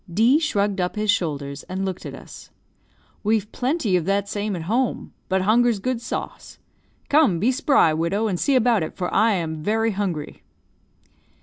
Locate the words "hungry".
9.91-10.41